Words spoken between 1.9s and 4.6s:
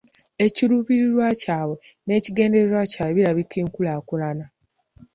n'ekigendererwa birambika enkulaakulana.